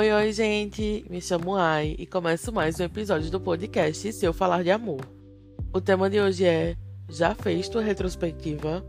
Oi, 0.00 0.10
oi, 0.10 0.32
gente! 0.32 1.04
Me 1.10 1.20
chamo 1.20 1.54
Ai 1.54 1.94
e 1.98 2.06
começo 2.06 2.50
mais 2.50 2.80
um 2.80 2.84
episódio 2.84 3.30
do 3.30 3.38
podcast 3.38 4.10
Se 4.10 4.24
Eu 4.24 4.32
Falar 4.32 4.64
de 4.64 4.70
Amor. 4.70 5.02
O 5.74 5.78
tema 5.78 6.08
de 6.08 6.18
hoje 6.18 6.46
é 6.46 6.74
Já 7.06 7.34
fez 7.34 7.68
tua 7.68 7.82
retrospectiva? 7.82 8.82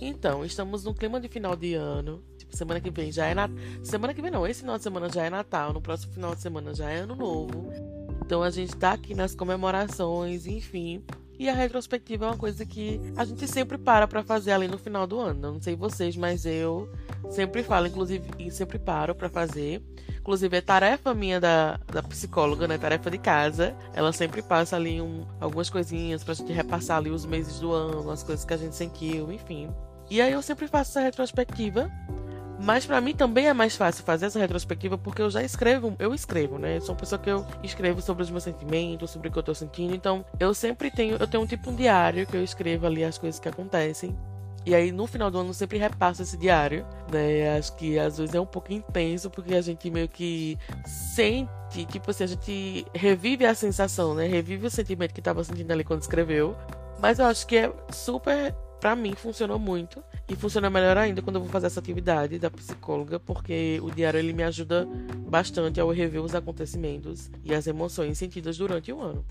Então, 0.00 0.44
estamos 0.44 0.82
no 0.82 0.92
clima 0.92 1.20
de 1.20 1.28
final 1.28 1.54
de 1.54 1.74
ano. 1.74 2.20
Tipo, 2.36 2.56
semana 2.56 2.80
que 2.80 2.90
vem 2.90 3.12
já 3.12 3.26
é 3.26 3.32
Natal. 3.32 3.56
Semana 3.84 4.12
que 4.12 4.20
vem 4.20 4.32
não, 4.32 4.44
esse 4.44 4.62
final 4.62 4.76
de 4.76 4.82
semana 4.82 5.08
já 5.08 5.24
é 5.24 5.30
Natal. 5.30 5.72
No 5.72 5.80
próximo 5.80 6.14
final 6.14 6.34
de 6.34 6.40
semana 6.40 6.74
já 6.74 6.90
é 6.90 6.96
Ano 6.96 7.14
Novo. 7.14 7.70
Então 8.26 8.42
a 8.42 8.50
gente 8.50 8.76
tá 8.76 8.94
aqui 8.94 9.14
nas 9.14 9.36
comemorações, 9.36 10.48
enfim. 10.48 11.04
E 11.40 11.48
a 11.48 11.54
retrospectiva 11.54 12.26
é 12.26 12.28
uma 12.28 12.36
coisa 12.36 12.66
que 12.66 13.00
a 13.16 13.24
gente 13.24 13.48
sempre 13.48 13.78
para 13.78 14.06
para 14.06 14.22
fazer 14.22 14.52
ali 14.52 14.68
no 14.68 14.76
final 14.76 15.06
do 15.06 15.18
ano. 15.18 15.46
Eu 15.46 15.52
não 15.54 15.62
sei 15.62 15.74
vocês, 15.74 16.14
mas 16.14 16.44
eu 16.44 16.86
sempre 17.30 17.62
falo, 17.62 17.86
inclusive, 17.86 18.28
e 18.38 18.50
sempre 18.50 18.78
paro 18.78 19.14
para 19.14 19.30
fazer. 19.30 19.82
Inclusive, 20.18 20.58
é 20.58 20.60
tarefa 20.60 21.14
minha 21.14 21.40
da, 21.40 21.80
da 21.90 22.02
psicóloga, 22.02 22.68
né? 22.68 22.76
Tarefa 22.76 23.10
de 23.10 23.16
casa. 23.16 23.74
Ela 23.94 24.12
sempre 24.12 24.42
passa 24.42 24.76
ali 24.76 25.00
um, 25.00 25.26
algumas 25.40 25.70
coisinhas 25.70 26.22
pra 26.22 26.34
gente 26.34 26.52
repassar 26.52 26.98
ali 26.98 27.08
os 27.08 27.24
meses 27.24 27.58
do 27.58 27.72
ano, 27.72 28.10
as 28.10 28.22
coisas 28.22 28.44
que 28.44 28.52
a 28.52 28.58
gente 28.58 28.76
sentiu, 28.76 29.32
enfim. 29.32 29.70
E 30.10 30.20
aí 30.20 30.32
eu 30.32 30.42
sempre 30.42 30.68
faço 30.68 30.90
essa 30.90 31.00
retrospectiva 31.00 31.90
mas 32.62 32.84
para 32.84 33.00
mim 33.00 33.14
também 33.14 33.48
é 33.48 33.54
mais 33.54 33.74
fácil 33.74 34.04
fazer 34.04 34.26
essa 34.26 34.38
retrospectiva 34.38 34.98
porque 34.98 35.22
eu 35.22 35.30
já 35.30 35.42
escrevo, 35.42 35.94
eu 35.98 36.14
escrevo, 36.14 36.58
né? 36.58 36.76
Eu 36.76 36.80
sou 36.80 36.94
uma 36.94 37.00
pessoa 37.00 37.18
que 37.18 37.30
eu 37.30 37.46
escrevo 37.62 38.02
sobre 38.02 38.22
os 38.22 38.30
meus 38.30 38.44
sentimentos, 38.44 39.10
sobre 39.10 39.28
o 39.28 39.32
que 39.32 39.38
eu 39.38 39.42
tô 39.42 39.54
sentindo. 39.54 39.94
Então, 39.94 40.24
eu 40.38 40.52
sempre 40.52 40.90
tenho, 40.90 41.16
eu 41.16 41.26
tenho 41.26 41.42
um 41.42 41.46
tipo 41.46 41.70
um 41.70 41.74
diário 41.74 42.26
que 42.26 42.36
eu 42.36 42.44
escrevo 42.44 42.86
ali 42.86 43.02
as 43.02 43.16
coisas 43.16 43.40
que 43.40 43.48
acontecem. 43.48 44.16
E 44.66 44.74
aí 44.74 44.92
no 44.92 45.06
final 45.06 45.30
do 45.30 45.38
ano 45.38 45.50
eu 45.50 45.54
sempre 45.54 45.78
repasso 45.78 46.22
esse 46.22 46.36
diário, 46.36 46.84
né? 47.10 47.56
Acho 47.56 47.74
que 47.76 47.98
às 47.98 48.18
vezes 48.18 48.34
é 48.34 48.40
um 48.40 48.46
pouco 48.46 48.72
intenso 48.72 49.30
porque 49.30 49.54
a 49.54 49.62
gente 49.62 49.90
meio 49.90 50.08
que 50.08 50.58
sente, 51.14 51.86
tipo 51.86 52.10
assim, 52.10 52.24
a 52.24 52.26
gente 52.26 52.86
revive 52.94 53.46
a 53.46 53.54
sensação, 53.54 54.14
né? 54.14 54.26
Revive 54.26 54.66
o 54.66 54.70
sentimento 54.70 55.14
que 55.14 55.22
tava 55.22 55.42
sentindo 55.42 55.72
ali 55.72 55.82
quando 55.82 56.02
escreveu. 56.02 56.54
Mas 57.00 57.18
eu 57.18 57.24
acho 57.24 57.46
que 57.46 57.56
é 57.56 57.72
super 57.90 58.54
para 58.80 58.96
mim 58.96 59.12
funcionou 59.14 59.58
muito 59.58 60.02
e 60.28 60.34
funciona 60.34 60.70
melhor 60.70 60.96
ainda 60.96 61.20
quando 61.20 61.36
eu 61.36 61.42
vou 61.42 61.50
fazer 61.50 61.66
essa 61.66 61.80
atividade 61.80 62.38
da 62.38 62.50
psicóloga, 62.50 63.20
porque 63.20 63.78
o 63.82 63.90
diário 63.90 64.18
ele 64.18 64.32
me 64.32 64.42
ajuda 64.42 64.88
bastante 65.28 65.78
ao 65.78 65.90
rever 65.90 66.22
os 66.22 66.34
acontecimentos 66.34 67.30
e 67.44 67.54
as 67.54 67.66
emoções 67.66 68.16
sentidas 68.16 68.56
durante 68.56 68.90
o 68.90 69.00
ano. 69.00 69.24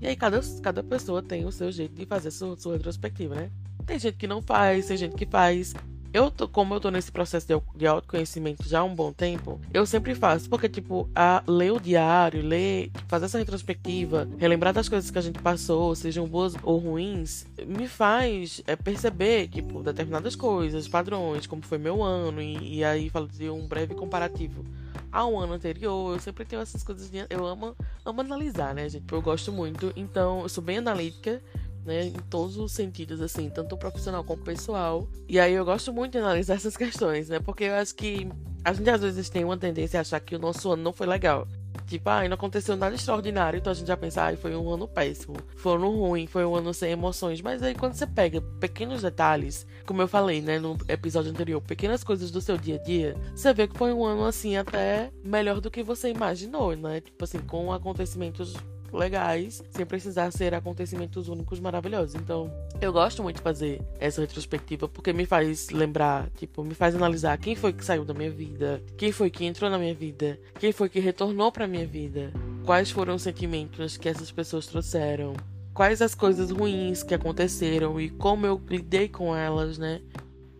E 0.00 0.06
aí 0.06 0.16
cada, 0.16 0.40
cada 0.62 0.82
pessoa 0.82 1.22
tem 1.22 1.44
o 1.44 1.52
seu 1.52 1.70
jeito 1.70 1.94
de 1.94 2.04
fazer 2.04 2.30
sua, 2.30 2.56
sua 2.56 2.74
retrospectiva, 2.74 3.34
né? 3.34 3.50
Tem 3.86 3.98
gente 3.98 4.16
que 4.16 4.26
não 4.26 4.42
faz, 4.42 4.86
tem 4.86 4.96
gente 4.96 5.14
que 5.14 5.26
faz. 5.26 5.72
Eu 6.16 6.30
tô, 6.30 6.48
como 6.48 6.72
eu 6.72 6.80
tô 6.80 6.90
nesse 6.90 7.12
processo 7.12 7.46
de, 7.46 7.54
de 7.76 7.86
autoconhecimento 7.86 8.66
já 8.66 8.80
há 8.80 8.84
um 8.84 8.94
bom 8.94 9.12
tempo, 9.12 9.60
eu 9.70 9.84
sempre 9.84 10.14
faço, 10.14 10.48
porque, 10.48 10.66
tipo, 10.66 11.06
a, 11.14 11.42
ler 11.46 11.70
o 11.72 11.78
diário, 11.78 12.42
ler, 12.42 12.90
fazer 13.06 13.26
essa 13.26 13.36
retrospectiva, 13.36 14.26
relembrar 14.38 14.72
das 14.72 14.88
coisas 14.88 15.10
que 15.10 15.18
a 15.18 15.20
gente 15.20 15.38
passou, 15.40 15.94
sejam 15.94 16.26
boas 16.26 16.54
ou 16.62 16.78
ruins, 16.78 17.44
me 17.66 17.86
faz 17.86 18.62
é, 18.66 18.74
perceber, 18.74 19.48
tipo, 19.48 19.82
determinadas 19.82 20.34
coisas, 20.34 20.88
padrões, 20.88 21.46
como 21.46 21.60
foi 21.60 21.76
meu 21.76 22.02
ano, 22.02 22.40
e, 22.40 22.78
e 22.78 22.82
aí 22.82 23.10
fazer 23.10 23.50
um 23.50 23.66
breve 23.66 23.94
comparativo 23.94 24.64
ao 25.12 25.38
ano 25.38 25.52
anterior. 25.52 26.14
Eu 26.14 26.18
sempre 26.18 26.46
tenho 26.46 26.62
essas 26.62 26.82
coisas 26.82 27.10
de, 27.10 27.26
eu 27.28 27.46
amo, 27.46 27.76
amo 28.06 28.20
analisar, 28.22 28.74
né, 28.74 28.88
gente? 28.88 29.12
Eu 29.12 29.20
gosto 29.20 29.52
muito, 29.52 29.92
então 29.94 30.40
eu 30.40 30.48
sou 30.48 30.64
bem 30.64 30.78
analítica 30.78 31.42
né, 31.86 32.06
em 32.06 32.12
todos 32.12 32.56
os 32.56 32.72
sentidos, 32.72 33.20
assim, 33.20 33.48
tanto 33.48 33.76
profissional 33.76 34.24
como 34.24 34.42
pessoal. 34.42 35.08
E 35.28 35.38
aí 35.38 35.54
eu 35.54 35.64
gosto 35.64 35.92
muito 35.92 36.12
de 36.12 36.18
analisar 36.18 36.54
essas 36.56 36.76
questões, 36.76 37.28
né, 37.28 37.38
porque 37.40 37.64
eu 37.64 37.74
acho 37.74 37.94
que 37.94 38.28
a 38.64 38.72
gente 38.72 38.90
às 38.90 39.00
vezes 39.00 39.30
tem 39.30 39.44
uma 39.44 39.56
tendência 39.56 39.98
a 39.98 40.00
achar 40.00 40.18
que 40.18 40.34
o 40.34 40.38
nosso 40.38 40.72
ano 40.72 40.82
não 40.82 40.92
foi 40.92 41.06
legal. 41.06 41.46
Tipo, 41.86 42.10
ah, 42.10 42.26
não 42.26 42.34
aconteceu 42.34 42.76
nada 42.76 42.96
extraordinário, 42.96 43.58
então 43.58 43.70
a 43.70 43.74
gente 43.74 43.86
já 43.86 43.96
pensa, 43.96 44.26
ah, 44.26 44.36
foi 44.36 44.56
um 44.56 44.68
ano 44.68 44.88
péssimo, 44.88 45.36
foi 45.54 45.72
um 45.72 45.76
ano 45.76 45.90
ruim, 46.00 46.26
foi 46.26 46.44
um 46.44 46.56
ano 46.56 46.74
sem 46.74 46.90
emoções. 46.90 47.40
Mas 47.40 47.62
aí 47.62 47.76
quando 47.76 47.94
você 47.94 48.04
pega 48.04 48.40
pequenos 48.40 49.02
detalhes, 49.02 49.64
como 49.86 50.02
eu 50.02 50.08
falei, 50.08 50.42
né, 50.42 50.58
no 50.58 50.76
episódio 50.88 51.30
anterior, 51.30 51.60
pequenas 51.60 52.02
coisas 52.02 52.32
do 52.32 52.40
seu 52.40 52.58
dia 52.58 52.74
a 52.74 52.82
dia, 52.82 53.16
você 53.34 53.54
vê 53.54 53.68
que 53.68 53.78
foi 53.78 53.92
um 53.92 54.04
ano 54.04 54.24
assim 54.24 54.56
até 54.56 55.12
melhor 55.22 55.60
do 55.60 55.70
que 55.70 55.84
você 55.84 56.10
imaginou, 56.10 56.74
né? 56.74 57.00
Tipo 57.00 57.22
assim, 57.22 57.38
com 57.38 57.72
acontecimentos 57.72 58.56
legais, 58.92 59.62
sem 59.70 59.86
precisar 59.86 60.30
ser 60.30 60.54
acontecimentos 60.54 61.28
únicos 61.28 61.60
maravilhosos. 61.60 62.14
Então, 62.14 62.50
eu 62.80 62.92
gosto 62.92 63.22
muito 63.22 63.36
de 63.36 63.42
fazer 63.42 63.80
essa 63.98 64.20
retrospectiva 64.20 64.88
porque 64.88 65.12
me 65.12 65.26
faz 65.26 65.70
lembrar, 65.70 66.28
tipo, 66.36 66.62
me 66.64 66.74
faz 66.74 66.94
analisar 66.94 67.38
quem 67.38 67.54
foi 67.54 67.72
que 67.72 67.84
saiu 67.84 68.04
da 68.04 68.14
minha 68.14 68.30
vida, 68.30 68.82
quem 68.96 69.12
foi 69.12 69.30
que 69.30 69.44
entrou 69.44 69.70
na 69.70 69.78
minha 69.78 69.94
vida, 69.94 70.38
quem 70.58 70.72
foi 70.72 70.88
que 70.88 71.00
retornou 71.00 71.50
para 71.50 71.66
minha 71.66 71.86
vida, 71.86 72.32
quais 72.64 72.90
foram 72.90 73.14
os 73.14 73.22
sentimentos 73.22 73.96
que 73.96 74.08
essas 74.08 74.30
pessoas 74.30 74.66
trouxeram, 74.66 75.34
quais 75.72 76.00
as 76.00 76.14
coisas 76.14 76.50
ruins 76.50 77.02
que 77.02 77.14
aconteceram 77.14 78.00
e 78.00 78.08
como 78.08 78.46
eu 78.46 78.60
lidei 78.68 79.08
com 79.08 79.36
elas, 79.36 79.78
né? 79.78 80.00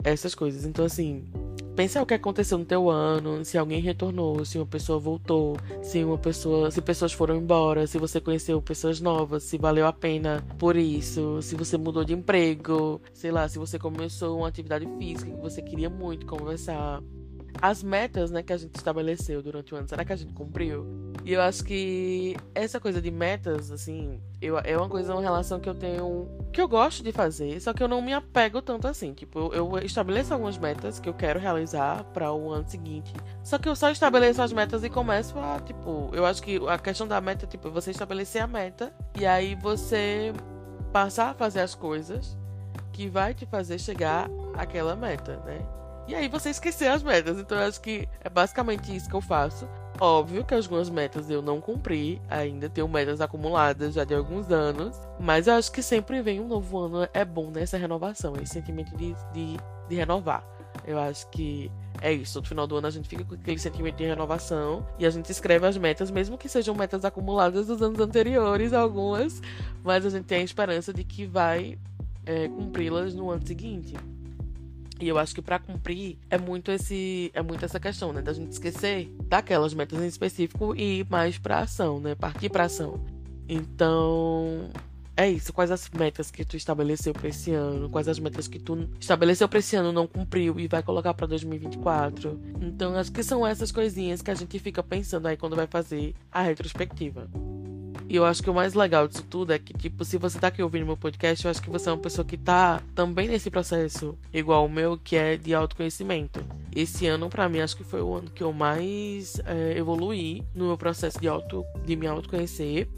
Essas 0.05 0.35
coisas. 0.35 0.65
Então, 0.65 0.85
assim, 0.85 1.25
Pensa 1.77 2.01
o 2.01 2.07
que 2.07 2.15
aconteceu 2.15 2.57
no 2.57 2.65
teu 2.65 2.89
ano, 2.89 3.45
se 3.45 3.59
alguém 3.59 3.83
retornou, 3.83 4.43
se 4.47 4.57
uma 4.57 4.65
pessoa 4.65 4.99
voltou, 4.99 5.59
se 5.83 6.03
uma 6.03 6.17
pessoa, 6.17 6.71
se 6.71 6.81
pessoas 6.81 7.13
foram 7.13 7.37
embora, 7.37 7.87
se 7.87 7.99
você 7.99 8.19
conheceu 8.19 8.63
pessoas 8.63 8.99
novas, 8.99 9.43
se 9.43 9.59
valeu 9.59 9.87
a 9.87 9.93
pena 9.93 10.43
por 10.59 10.75
isso, 10.75 11.43
se 11.43 11.55
você 11.55 11.77
mudou 11.77 12.03
de 12.03 12.15
emprego, 12.15 12.99
sei 13.13 13.31
lá, 13.31 13.47
se 13.47 13.59
você 13.59 13.79
começou 13.79 14.39
uma 14.39 14.49
atividade 14.49 14.89
física 14.99 15.31
que 15.31 15.41
você 15.43 15.61
queria 15.61 15.91
muito 15.91 16.25
conversar 16.25 17.03
as 17.61 17.83
metas 17.83 18.31
né, 18.31 18.43
que 18.43 18.53
a 18.53 18.57
gente 18.57 18.75
estabeleceu 18.75 19.43
durante 19.43 19.75
o 19.75 19.77
ano, 19.77 19.89
será 19.89 20.05
que 20.05 20.13
a 20.13 20.17
gente 20.17 20.33
cumpriu? 20.33 21.13
E 21.25 21.33
eu 21.33 21.41
acho 21.41 21.65
que 21.65 22.37
essa 22.55 22.79
coisa 22.79 23.01
de 23.01 23.11
metas, 23.11 23.71
assim, 23.71 24.21
eu, 24.41 24.59
é 24.59 24.77
uma 24.77 24.89
coisa, 24.89 25.13
uma 25.13 25.23
relação 25.23 25.59
que 25.59 25.69
eu 25.69 25.75
tenho. 25.75 26.29
que 26.53 26.61
eu 26.61 26.69
gosto 26.69 27.03
de 27.03 27.11
fazer, 27.11 27.61
só 27.61 27.73
que 27.73 27.83
eu 27.83 27.89
não 27.89 28.01
me 28.01 28.13
apego 28.13 28.63
tanto 28.63 28.87
assim. 28.87 29.13
Tipo, 29.13 29.53
eu, 29.53 29.77
eu 29.77 29.85
estabeleço 29.85 30.33
algumas 30.33 30.59
metas 30.59 31.01
que 31.01 31.09
eu 31.09 31.15
quero 31.15 31.41
realizar 31.41 32.05
para 32.13 32.33
o 32.33 32.51
ano 32.51 32.69
seguinte. 32.69 33.13
Só 33.43 33.59
que 33.59 33.69
eu 33.69 33.75
só 33.75 33.91
estabeleço 33.91 34.41
as 34.43 34.53
metas 34.53 34.85
e 34.85 34.91
começo 34.91 35.39
a, 35.39 35.59
tipo, 35.61 36.11
eu 36.13 36.25
acho 36.25 36.43
que 36.43 36.61
a 36.69 36.79
questão 36.79 37.09
da 37.09 37.21
meta 37.21 37.45
é, 37.45 37.49
tipo, 37.49 37.71
você 37.71 37.91
estabelecer 37.91 38.43
a 38.43 38.47
meta 38.47 38.93
e 39.19 39.27
aí 39.27 39.55
você 39.55 40.33
passar 40.93 41.31
a 41.31 41.35
fazer 41.35 41.61
as 41.61 41.75
coisas 41.75 42.37
que 42.93 43.09
vai 43.09 43.35
te 43.35 43.47
fazer 43.47 43.79
chegar 43.79 44.31
àquela 44.55 44.97
meta, 44.97 45.37
né? 45.45 45.61
E 46.07 46.15
aí 46.15 46.29
você 46.29 46.51
esquecer 46.51 46.89
as 46.89 47.03
metas. 47.03 47.39
Então 47.39 47.59
eu 47.59 47.67
acho 47.67 47.81
que 47.81 48.09
é 48.23 48.29
basicamente 48.29 48.95
isso 48.95 49.09
que 49.09 49.17
eu 49.17 49.21
faço. 49.21 49.69
Óbvio 49.99 50.45
que 50.45 50.55
algumas 50.55 50.91
metas 50.91 51.31
eu 51.31 51.41
não 51.41 51.59
cumpri, 51.59 52.21
ainda 52.29 52.69
tenho 52.69 52.87
metas 52.87 53.21
acumuladas 53.21 53.95
já 53.95 54.05
de 54.05 54.15
alguns 54.15 54.51
anos, 54.51 54.95
mas 55.19 55.47
eu 55.47 55.55
acho 55.55 55.73
que 55.73 55.83
sempre 55.83 56.21
vem 56.21 56.39
um 56.39 56.47
novo 56.47 56.79
ano, 56.79 57.09
é 57.15 57.25
bom 57.25 57.51
nessa 57.51 57.79
renovação, 57.79 58.35
esse 58.43 58.53
sentimento 58.53 58.95
de, 58.95 59.15
de, 59.33 59.57
de 59.89 59.95
renovar. 59.95 60.45
Eu 60.87 60.99
acho 60.99 61.27
que 61.31 61.73
é 62.03 62.13
isso. 62.13 62.39
No 62.41 62.47
final 62.47 62.67
do 62.67 62.77
ano 62.77 62.87
a 62.89 62.91
gente 62.91 63.09
fica 63.09 63.25
com 63.25 63.35
aquele 63.35 63.59
sentimento 63.59 63.97
de 63.97 64.05
renovação 64.05 64.87
e 64.99 65.07
a 65.07 65.11
gente 65.11 65.33
escreve 65.33 65.67
as 65.67 65.79
metas, 65.79 66.11
mesmo 66.11 66.37
que 66.37 66.49
sejam 66.49 66.75
metas 66.75 67.03
acumuladas 67.03 67.67
dos 67.67 67.81
anos 67.81 67.99
anteriores, 67.99 68.75
algumas, 68.75 69.41
mas 69.83 70.05
a 70.05 70.11
gente 70.11 70.25
tem 70.25 70.41
a 70.41 70.45
esperança 70.45 70.93
de 70.93 71.05
que 71.05 71.25
vai 71.25 71.79
é, 72.27 72.49
cumpri-las 72.49 73.15
no 73.15 73.31
ano 73.31 73.47
seguinte. 73.47 73.95
E 75.01 75.09
eu 75.09 75.19
acho 75.19 75.35
que 75.35 75.43
para 75.43 75.59
cumprir 75.59 76.19
é 76.31 76.39
muito 76.39 76.71
esse 76.71 77.31
é 77.35 77.43
muito 77.43 77.65
essa 77.65 77.79
questão, 77.79 78.13
né, 78.13 78.23
da 78.23 78.33
gente 78.33 78.53
esquecer 78.53 79.11
daquelas 79.29 79.75
metas 79.75 80.01
em 80.01 80.07
específico 80.07 80.75
e 80.75 81.01
ir 81.01 81.07
mais 81.11 81.39
para 81.39 81.61
ação, 81.61 82.01
né, 82.01 82.15
partir 82.15 82.49
para 82.49 82.65
ação. 82.65 83.05
Então, 83.49 84.71
é 85.17 85.31
isso, 85.31 85.53
quais 85.53 85.71
as 85.71 85.89
metas 85.91 86.31
que 86.31 86.45
tu 86.45 86.57
estabeleceu 86.57 87.13
para 87.13 87.29
esse 87.29 87.53
ano, 87.53 87.89
quais 87.89 88.09
as 88.09 88.19
metas 88.19 88.49
que 88.49 88.59
tu 88.59 88.89
estabeleceu 89.01 89.49
para 89.49 89.61
esse 89.61 89.75
ano 89.77 89.93
não 89.93 90.07
cumpriu 90.07 90.61
e 90.61 90.69
vai 90.69 90.83
colocar 90.83 91.15
para 91.15 91.27
2024. 91.27 92.39
Então, 92.61 92.95
acho 92.95 93.13
que 93.13 93.23
são 93.23 93.47
essas 93.47 93.73
coisinhas 93.73 94.21
que 94.21 94.31
a 94.31 94.35
gente 94.35 94.59
fica 94.59 94.83
pensando 94.83 95.27
aí 95.27 95.37
quando 95.37 95.57
vai 95.57 95.67
fazer 95.67 96.15
a 96.31 96.43
retrospectiva. 96.43 97.31
E 98.09 98.17
eu 98.17 98.25
acho 98.25 98.43
que 98.43 98.49
o 98.49 98.55
mais 98.55 98.75
legal 98.75 99.09
disso 99.09 99.25
tudo 99.29 99.53
é 99.53 99.59
que, 99.59 99.73
tipo, 99.75 100.05
se 100.05 100.17
você 100.17 100.39
tá 100.39 100.47
aqui 100.47 100.63
ouvindo 100.63 100.87
meu 100.87 100.97
podcast, 100.97 101.45
eu 101.45 101.51
acho 101.51 101.61
que 101.61 101.69
você 101.69 101.89
é 101.89 101.93
uma 101.93 101.99
pessoa 101.99 102.25
que 102.25 102.37
tá 102.37 102.81
também 102.95 103.27
nesse 103.27 103.51
processo 103.51 104.17
igual 104.33 104.65
o 104.65 104.69
meu, 104.69 104.97
que 104.97 105.17
é 105.17 105.37
de 105.37 105.53
autoconhecimento. 105.53 106.41
Esse 106.75 107.07
ano, 107.07 107.29
para 107.29 107.49
mim, 107.49 107.61
acho 107.61 107.77
que 107.77 107.83
foi 107.83 108.01
o 108.01 108.15
ano 108.15 108.31
que 108.31 108.45
eu 108.45 108.53
mais 108.53 109.41
é, 109.45 109.77
evoluí 109.77 110.45
no 110.55 110.67
meu 110.67 110.79
processo 110.79 111.21
de, 111.21 111.27
auto, 111.27 111.65
de 111.85 111.97
me 111.97 112.07
autoconhecer. 112.07 112.89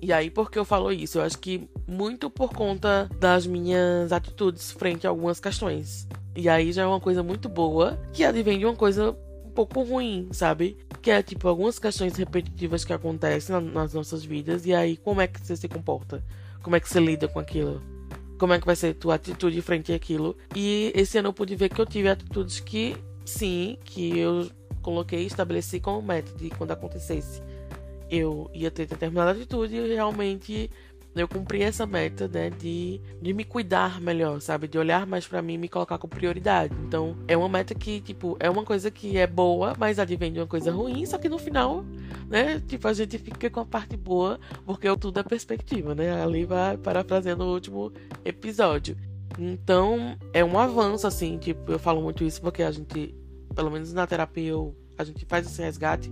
E 0.00 0.12
aí, 0.12 0.30
por 0.30 0.50
que 0.50 0.58
eu 0.58 0.64
falo 0.64 0.92
isso? 0.92 1.18
Eu 1.18 1.22
acho 1.22 1.38
que 1.38 1.68
muito 1.86 2.30
por 2.30 2.52
conta 2.52 3.08
das 3.18 3.46
minhas 3.46 4.12
atitudes 4.12 4.70
frente 4.70 5.06
a 5.06 5.10
algumas 5.10 5.40
questões. 5.40 6.06
E 6.36 6.48
aí 6.48 6.72
já 6.72 6.82
é 6.82 6.86
uma 6.86 7.00
coisa 7.00 7.22
muito 7.22 7.48
boa 7.48 7.98
que 8.12 8.24
advém 8.24 8.58
de 8.58 8.64
uma 8.64 8.74
coisa 8.76 9.16
pouco 9.52 9.82
ruim, 9.82 10.28
sabe? 10.32 10.76
que 11.02 11.10
é 11.10 11.20
tipo 11.20 11.48
algumas 11.48 11.80
questões 11.80 12.16
repetitivas 12.16 12.84
que 12.84 12.92
acontecem 12.92 13.52
na, 13.54 13.60
nas 13.60 13.92
nossas 13.92 14.24
vidas 14.24 14.64
e 14.64 14.72
aí 14.72 14.96
como 14.96 15.20
é 15.20 15.26
que 15.26 15.44
você 15.44 15.56
se 15.56 15.68
comporta? 15.68 16.24
Como 16.62 16.76
é 16.76 16.80
que 16.80 16.88
você 16.88 17.00
lida 17.00 17.26
com 17.26 17.40
aquilo? 17.40 17.82
Como 18.38 18.52
é 18.52 18.60
que 18.60 18.64
vai 18.64 18.76
ser 18.76 18.94
tua 18.94 19.16
atitude 19.16 19.60
frente 19.62 19.92
àquilo? 19.92 20.36
E 20.54 20.92
esse 20.94 21.18
ano 21.18 21.28
eu 21.28 21.32
pude 21.32 21.56
ver 21.56 21.68
que 21.68 21.80
eu 21.80 21.86
tive 21.86 22.08
atitudes 22.08 22.60
que 22.60 22.96
sim, 23.24 23.76
que 23.84 24.16
eu 24.16 24.48
coloquei, 24.80 25.26
estabeleci 25.26 25.80
como 25.80 26.00
meta 26.00 26.32
de 26.36 26.50
quando 26.50 26.70
acontecesse 26.70 27.42
eu 28.12 28.50
ia 28.52 28.70
ter 28.70 28.86
determinada 28.86 29.30
atitude 29.30 29.74
e 29.74 29.94
realmente 29.94 30.70
eu 31.14 31.28
cumpri 31.28 31.62
essa 31.62 31.86
meta, 31.86 32.26
né, 32.26 32.48
de, 32.50 33.00
de 33.20 33.34
me 33.34 33.44
cuidar 33.44 34.00
melhor, 34.00 34.40
sabe? 34.40 34.66
De 34.66 34.78
olhar 34.78 35.06
mais 35.06 35.26
para 35.26 35.42
mim 35.42 35.54
e 35.54 35.58
me 35.58 35.68
colocar 35.68 35.98
com 35.98 36.08
prioridade. 36.08 36.74
Então, 36.86 37.16
é 37.28 37.36
uma 37.36 37.48
meta 37.48 37.74
que, 37.74 38.00
tipo, 38.00 38.36
é 38.40 38.48
uma 38.48 38.64
coisa 38.64 38.90
que 38.90 39.18
é 39.18 39.26
boa, 39.26 39.74
mas 39.78 39.98
advém 39.98 40.32
de 40.32 40.40
uma 40.40 40.46
coisa 40.46 40.72
ruim, 40.72 41.04
só 41.04 41.18
que 41.18 41.28
no 41.28 41.38
final, 41.38 41.84
né, 42.28 42.60
tipo, 42.66 42.88
a 42.88 42.92
gente 42.92 43.18
fica 43.18 43.50
com 43.50 43.60
a 43.60 43.66
parte 43.66 43.96
boa, 43.96 44.40
porque 44.64 44.88
tudo 44.96 45.20
é 45.20 45.22
perspectiva, 45.22 45.94
né? 45.94 46.22
Ali 46.22 46.44
vai 46.44 46.76
parafraseando 46.78 47.44
o 47.44 47.52
último 47.52 47.92
episódio. 48.24 48.96
Então, 49.38 50.16
é 50.32 50.44
um 50.44 50.58
avanço, 50.58 51.06
assim, 51.06 51.38
tipo, 51.38 51.72
eu 51.72 51.78
falo 51.78 52.00
muito 52.00 52.24
isso 52.24 52.40
porque 52.40 52.62
a 52.62 52.70
gente, 52.70 53.14
pelo 53.54 53.70
menos 53.70 53.92
na 53.92 54.06
terapia, 54.06 54.50
eu, 54.50 54.74
a 54.96 55.04
gente 55.04 55.24
faz 55.26 55.46
esse 55.46 55.60
resgate 55.60 56.10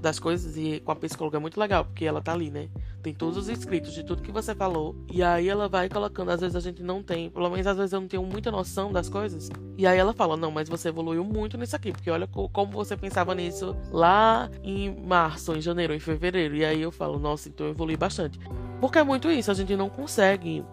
das 0.00 0.18
coisas 0.18 0.56
e 0.56 0.80
com 0.80 0.92
a 0.92 0.96
psicóloga 0.96 1.38
é 1.38 1.40
muito 1.40 1.58
legal, 1.58 1.84
porque 1.84 2.04
ela 2.04 2.20
tá 2.20 2.32
ali, 2.32 2.50
né? 2.50 2.68
Tem 3.02 3.12
todos 3.12 3.36
os 3.36 3.48
escritos 3.48 3.92
de 3.92 4.04
tudo 4.04 4.22
que 4.22 4.30
você 4.30 4.54
falou. 4.54 4.94
E 5.10 5.22
aí 5.22 5.48
ela 5.48 5.68
vai 5.68 5.88
colocando, 5.88 6.30
às 6.30 6.40
vezes 6.40 6.54
a 6.54 6.60
gente 6.60 6.82
não 6.82 7.02
tem, 7.02 7.28
pelo 7.30 7.50
menos 7.50 7.66
às 7.66 7.76
vezes 7.76 7.92
eu 7.92 8.00
não 8.00 8.08
tenho 8.08 8.22
muita 8.22 8.50
noção 8.50 8.92
das 8.92 9.08
coisas. 9.08 9.50
E 9.76 9.86
aí 9.86 9.98
ela 9.98 10.12
fala: 10.12 10.36
"Não, 10.36 10.50
mas 10.50 10.68
você 10.68 10.88
evoluiu 10.88 11.24
muito 11.24 11.58
nisso 11.58 11.74
aqui, 11.74 11.90
porque 11.90 12.10
olha 12.10 12.26
como 12.26 12.72
você 12.72 12.96
pensava 12.96 13.34
nisso 13.34 13.76
lá 13.90 14.48
em 14.62 14.94
março, 15.04 15.52
em 15.54 15.60
janeiro, 15.60 15.92
em 15.92 16.00
fevereiro". 16.00 16.54
E 16.54 16.64
aí 16.64 16.80
eu 16.80 16.92
falo: 16.92 17.18
"Nossa, 17.18 17.48
então 17.48 17.66
eu 17.66 17.72
evolui 17.72 17.96
bastante". 17.96 18.38
Porque 18.80 18.98
é 18.98 19.04
muito 19.04 19.30
isso, 19.30 19.50
a 19.50 19.54
gente 19.54 19.74
não 19.76 19.88
consegue 19.88 20.64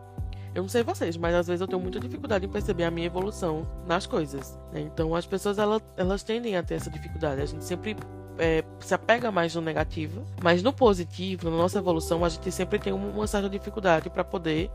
eu 0.54 0.64
não 0.64 0.70
sei 0.70 0.82
vocês, 0.82 1.16
mas 1.16 1.36
às 1.36 1.48
vezes 1.48 1.62
eu 1.62 1.68
tenho 1.68 1.82
muita 1.82 2.00
dificuldade 2.00 2.46
em 2.46 2.50
perceber 2.50 2.84
a 2.84 2.92
minha 2.92 3.06
evolução 3.06 3.68
nas 3.86 4.08
coisas. 4.08 4.58
Né? 4.74 4.82
Então 4.82 5.14
as 5.16 5.26
pessoas 5.26 5.60
elas, 5.60 5.82
elas 5.96 6.24
tendem 6.24 6.56
a 6.58 6.64
ter 6.64 6.76
essa 6.76 6.90
dificuldade. 6.90 7.42
A 7.42 7.46
gente 7.46 7.64
sempre 7.64 7.96
é, 8.40 8.64
se 8.80 8.94
apega 8.94 9.32
mais 9.32 9.54
no 9.54 9.62
negativo, 9.62 10.26
mas 10.42 10.64
no 10.64 10.74
positivo, 10.74 11.50
na 11.50 11.58
nossa 11.58 11.78
evolução, 11.78 12.24
a 12.24 12.30
gente 12.30 12.52
sempre 12.52 12.80
tem 12.80 12.94
uma 12.94 13.28
certa 13.28 13.50
dificuldade 13.50 14.10
para 14.10 14.24
poder 14.24 14.72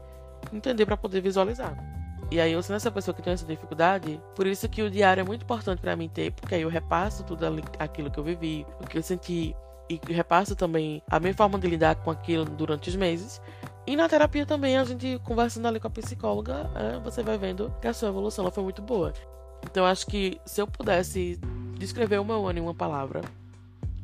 entender, 0.53 0.87
para 0.87 0.97
poder 0.97 1.21
visualizar. 1.21 1.77
E 2.31 2.41
aí 2.41 2.53
eu 2.53 2.63
sou 2.63 2.75
essa 2.75 2.91
pessoa 2.91 3.15
que 3.15 3.23
tem 3.23 3.33
essa 3.33 3.47
dificuldade, 3.47 4.21
por 4.35 4.47
isso 4.47 4.69
que 4.69 4.83
o 4.83 4.91
diário 4.91 5.21
é 5.21 5.25
muito 5.25 5.43
importante 5.43 5.81
para 5.81 5.97
mim 5.97 6.09
ter, 6.09 6.33
porque 6.33 6.55
aí 6.55 6.63
eu 6.63 6.69
repasso 6.69 7.23
tudo 7.25 7.45
aquilo 7.79 8.11
que 8.11 8.19
eu 8.19 8.25
vivi, 8.25 8.67
o 8.81 8.87
que 8.87 8.99
eu 8.99 9.03
senti, 9.03 9.55
e 9.89 10.01
repasso 10.09 10.57
também 10.57 11.03
a 11.11 11.21
minha 11.21 11.35
forma 11.35 11.59
de 11.59 11.67
lidar 11.67 11.97
com 11.97 12.11
aquilo 12.11 12.45
durante 12.45 12.89
os 12.89 12.97
meses. 12.97 13.41
E 13.87 13.97
na 13.97 14.09
terapia 14.09 14.47
também, 14.47 14.79
a 14.79 14.85
gente 14.85 15.21
conversando 15.23 15.69
ali 15.69 15.79
com 15.79 15.87
a 15.87 15.91
psicóloga, 15.91 16.71
é, 16.75 16.99
você 17.01 17.23
vai 17.23 17.37
vendo 17.37 17.73
que 17.81 17.87
a 17.87 17.93
sua 17.93 18.09
evolução 18.09 18.51
foi 18.51 18.65
muito 18.65 18.81
boa. 18.81 19.13
Então 19.63 19.85
acho 19.85 20.07
que 20.07 20.41
se 20.45 20.61
eu 20.61 20.67
pudesse 20.67 21.39
descrever 21.79 22.19
o 22.19 22.25
meu 22.25 22.47
ano 22.47 22.59
em 22.59 22.63
uma 22.63 22.75
palavra, 22.75 23.21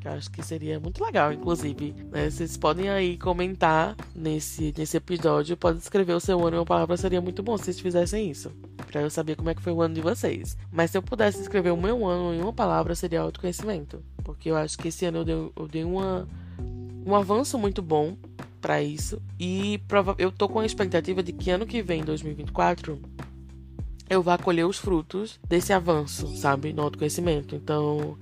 que 0.01 0.09
eu 0.09 0.13
acho 0.13 0.31
que 0.31 0.43
seria 0.43 0.81
muito 0.81 1.05
legal, 1.05 1.33
inclusive. 1.33 1.95
Né? 2.11 2.31
Vocês 2.31 2.57
podem 2.57 2.89
aí 2.89 3.19
comentar 3.19 3.95
nesse, 4.15 4.75
nesse 4.77 4.97
episódio. 4.97 5.57
Pode 5.57 5.79
escrever 5.79 6.15
o 6.15 6.21
seu 6.21 6.45
ano 6.45 6.57
em 6.57 6.59
uma 6.61 6.65
palavra, 6.65 6.97
seria 6.97 7.21
muito 7.21 7.43
bom 7.43 7.57
se 7.57 7.65
vocês 7.65 7.81
fizessem 7.81 8.31
isso. 8.31 8.51
Pra 8.87 9.03
eu 9.03 9.11
saber 9.11 9.37
como 9.37 9.51
é 9.51 9.55
que 9.55 9.63
foi 9.63 9.73
o 9.73 9.83
ano 9.83 9.95
de 9.95 10.01
vocês. 10.01 10.57
Mas 10.73 10.91
se 10.91 10.99
eu 10.99 11.03
pudesse 11.03 11.41
escrever 11.41 11.71
o 11.71 11.77
meu 11.77 12.07
ano 12.07 12.35
em 12.35 12.41
uma 12.41 12.53
palavra, 12.53 12.95
seria 12.95 13.21
autoconhecimento. 13.21 14.03
Porque 14.25 14.51
eu 14.51 14.57
acho 14.57 14.79
que 14.79 14.89
esse 14.89 15.05
ano 15.05 15.19
eu 15.19 15.25
dei, 15.25 15.53
eu 15.55 15.69
dei 15.69 15.85
uma, 15.85 16.27
um 17.07 17.15
avanço 17.15 17.59
muito 17.59 17.83
bom 17.83 18.17
para 18.61 18.83
isso. 18.83 19.21
E 19.39 19.81
eu 20.19 20.33
tô 20.33 20.49
com 20.49 20.61
a 20.61 20.67
expectativa 20.67 21.23
de 21.23 21.33
que 21.33 21.51
ano 21.51 21.67
que 21.67 21.83
vem, 21.83 22.03
2024, 22.03 22.99
eu 24.09 24.23
vá 24.23 24.39
colher 24.39 24.67
os 24.67 24.79
frutos 24.79 25.39
desse 25.47 25.73
avanço, 25.73 26.35
sabe? 26.37 26.73
No 26.73 26.83
autoconhecimento. 26.83 27.55
Então 27.55 28.17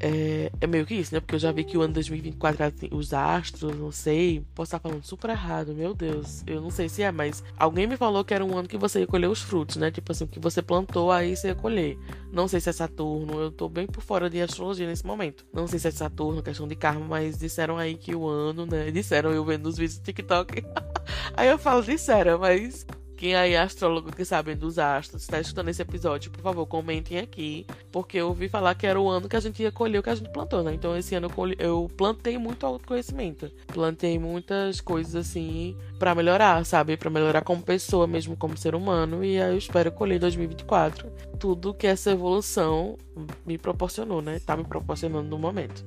é, 0.00 0.50
é, 0.60 0.66
meio 0.66 0.86
que 0.86 0.94
isso, 0.94 1.14
né? 1.14 1.20
Porque 1.20 1.34
eu 1.34 1.38
já 1.38 1.52
vi 1.52 1.62
que 1.62 1.76
o 1.76 1.82
ano 1.82 1.92
2024, 1.92 2.64
assim, 2.64 2.88
os 2.90 3.12
astros, 3.12 3.76
não 3.76 3.92
sei, 3.92 4.42
posso 4.54 4.68
estar 4.68 4.78
falando 4.78 5.04
super 5.04 5.30
errado, 5.30 5.74
meu 5.74 5.94
Deus. 5.94 6.42
Eu 6.46 6.60
não 6.60 6.70
sei 6.70 6.88
se 6.88 7.02
é, 7.02 7.12
mas 7.12 7.44
alguém 7.58 7.86
me 7.86 7.96
falou 7.96 8.24
que 8.24 8.32
era 8.32 8.44
um 8.44 8.56
ano 8.56 8.66
que 8.66 8.78
você 8.78 9.00
ia 9.00 9.06
colher 9.06 9.28
os 9.28 9.42
frutos, 9.42 9.76
né? 9.76 9.90
Tipo 9.90 10.12
assim, 10.12 10.26
que 10.26 10.40
você 10.40 10.62
plantou, 10.62 11.12
aí 11.12 11.36
você 11.36 11.48
ia 11.48 11.54
colher. 11.54 11.98
Não 12.32 12.48
sei 12.48 12.60
se 12.60 12.70
é 12.70 12.72
Saturno, 12.72 13.38
eu 13.40 13.50
tô 13.50 13.68
bem 13.68 13.86
por 13.86 14.02
fora 14.02 14.30
de 14.30 14.40
astrologia 14.40 14.86
nesse 14.86 15.04
momento. 15.06 15.44
Não 15.52 15.66
sei 15.66 15.78
se 15.78 15.88
é 15.88 15.90
Saturno, 15.90 16.42
questão 16.42 16.66
de 16.66 16.74
karma, 16.74 17.04
mas 17.06 17.38
disseram 17.38 17.76
aí 17.76 17.94
que 17.94 18.14
o 18.14 18.26
ano, 18.26 18.64
né? 18.64 18.90
Disseram 19.00 19.30
eu 19.32 19.44
vendo 19.44 19.66
os 19.66 19.76
vídeos 19.76 19.98
do 19.98 20.04
TikTok. 20.04 20.64
aí 21.36 21.48
eu 21.48 21.58
falo, 21.58 21.82
disseram, 21.82 22.38
mas 22.38 22.86
quem 23.20 23.34
aí 23.34 23.52
é 23.52 23.60
astrólogo 23.60 24.10
que 24.10 24.24
sabe 24.24 24.54
dos 24.54 24.78
astros, 24.78 25.20
está 25.20 25.38
escutando 25.38 25.68
esse 25.68 25.82
episódio, 25.82 26.30
por 26.30 26.40
favor, 26.40 26.64
comentem 26.64 27.18
aqui. 27.18 27.66
Porque 27.92 28.16
eu 28.16 28.28
ouvi 28.28 28.48
falar 28.48 28.74
que 28.74 28.86
era 28.86 28.98
o 28.98 29.10
ano 29.10 29.28
que 29.28 29.36
a 29.36 29.40
gente 29.40 29.62
ia 29.62 29.70
colher 29.70 29.98
o 29.98 30.02
que 30.02 30.08
a 30.08 30.14
gente 30.14 30.32
plantou, 30.32 30.62
né? 30.62 30.72
Então 30.72 30.96
esse 30.96 31.14
ano 31.14 31.26
eu, 31.26 31.30
colhi, 31.30 31.54
eu 31.58 31.90
plantei 31.98 32.38
muito 32.38 32.64
autoconhecimento. 32.64 33.52
Plantei 33.66 34.18
muitas 34.18 34.80
coisas 34.80 35.14
assim 35.14 35.76
para 35.98 36.14
melhorar, 36.14 36.64
sabe? 36.64 36.96
Para 36.96 37.10
melhorar 37.10 37.42
como 37.42 37.62
pessoa, 37.62 38.06
mesmo 38.06 38.38
como 38.38 38.56
ser 38.56 38.74
humano. 38.74 39.22
E 39.22 39.38
aí 39.38 39.52
eu 39.52 39.58
espero 39.58 39.92
colher 39.92 40.16
em 40.16 40.20
2024 40.20 41.12
tudo 41.38 41.74
que 41.74 41.86
essa 41.86 42.12
evolução 42.12 42.96
me 43.44 43.58
proporcionou, 43.58 44.22
né? 44.22 44.40
Tá 44.46 44.56
me 44.56 44.64
proporcionando 44.64 45.28
no 45.28 45.38
momento. 45.38 45.84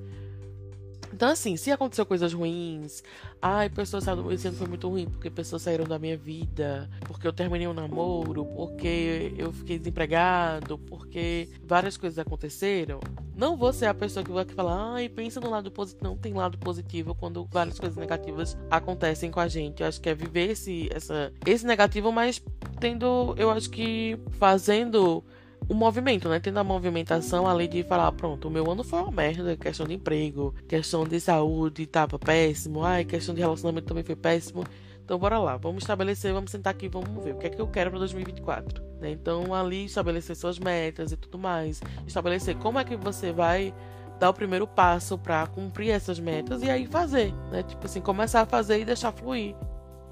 Então, 1.14 1.30
assim, 1.30 1.56
se 1.56 1.72
aconteceu 1.72 2.06
coisas 2.06 2.34
ruins, 2.34 3.04
ai, 3.40 3.70
pessoas 3.70 4.04
saíram, 4.04 4.32
esse 4.32 4.48
ano 4.48 4.58
foi 4.58 4.68
muito 4.68 4.90
ruim 4.90 5.06
porque 5.06 5.30
pessoas 5.30 5.62
saíram 5.62 5.86
da 5.86 6.00
minha 6.00 6.18
vida, 6.18 6.90
porque 7.02 7.28
eu 7.28 7.32
terminei 7.32 7.68
um 7.68 7.74
namoro, 7.74 8.46
porque 8.48 9.34
eu 9.38 9.54
fiquei 9.54 9.78
desempregado, 9.78 10.80
porque 10.80 11.50
várias 11.64 11.98
coisas 11.98 12.18
aconteceram, 12.18 13.00
não 13.36 13.56
vou 13.56 13.72
ser 13.72 13.86
a 13.86 13.94
pessoa 13.94 14.24
que 14.24 14.32
vai 14.32 14.46
falar, 14.46 14.94
ai, 14.94 15.10
pensa 15.10 15.40
no 15.40 15.50
lado 15.50 15.72
positivo. 15.72 16.04
Não 16.04 16.18
tem 16.18 16.34
lado 16.34 16.58
positivo 16.58 17.16
quando 17.16 17.48
várias 17.52 17.80
coisas 17.80 17.98
negativas 17.98 18.58
acontecem 18.70 19.30
com 19.30 19.40
a 19.40 19.48
gente. 19.48 19.82
Eu 19.82 19.88
acho 19.88 20.02
que 20.02 20.10
é 20.10 20.16
viver 20.16 20.52
esse, 20.52 20.90
essa, 20.92 21.32
esse 21.46 21.66
negativo, 21.66 22.12
mas 22.12 22.44
tendo, 22.80 23.36
eu 23.38 23.50
acho 23.50 23.70
que 23.70 24.20
fazendo 24.32 25.24
o 25.68 25.74
movimento, 25.74 26.30
né? 26.30 26.40
Tendo 26.40 26.60
a 26.60 26.64
movimentação 26.64 27.48
além 27.48 27.70
de 27.70 27.84
falar, 27.84 28.12
pronto, 28.12 28.48
o 28.48 28.52
meu 28.52 28.70
ano 28.70 28.84
foi 28.84 29.00
uma 29.00 29.12
merda, 29.12 29.56
questão 29.56 29.86
de 29.86 29.94
emprego, 29.94 30.54
questão 30.68 31.06
de 31.06 31.20
saúde 31.20 31.86
tava 31.86 32.20
péssimo, 32.20 32.84
ai, 32.84 33.06
questão 33.06 33.34
de 33.34 33.42
relacionamento 33.42 33.88
também 33.88 34.04
foi 34.04 34.16
péssimo. 34.16 34.64
Então 35.04 35.20
bora 35.20 35.38
lá, 35.38 35.58
vamos 35.58 35.84
estabelecer, 35.84 36.34
vamos 36.34 36.52
sentar 36.52 36.72
aqui, 36.72 36.88
vamos 36.88 37.24
ver 37.24 37.36
o 37.36 37.38
que 37.38 37.48
é 37.48 37.50
que 37.50 37.60
eu 37.60 37.68
quero 37.68 37.90
para 37.90 38.00
2024. 38.00 38.82
Né? 39.02 39.12
Então 39.12 39.54
ali 39.54 39.86
estabelecer 39.86 40.36
suas 40.36 40.58
metas 40.58 41.12
e 41.12 41.18
tudo 41.18 41.38
mais, 41.38 41.82
estabelecer 42.08 42.56
como 42.56 42.80
é 42.80 42.84
que 42.84 42.96
você 42.96 43.32
vai 43.32 43.74
dar 44.20 44.30
o 44.30 44.34
primeiro 44.34 44.66
passo 44.66 45.18
para 45.18 45.46
cumprir 45.48 45.90
essas 45.90 46.20
metas 46.20 46.62
e 46.64 46.70
aí 46.70 46.86
fazer, 46.86 47.34
né? 47.52 47.64
Tipo 47.64 47.86
assim, 47.86 48.00
começar 48.00 48.42
a 48.42 48.46
fazer 48.46 48.80
e 48.80 48.86
deixar 48.86 49.12
fluir. 49.12 49.56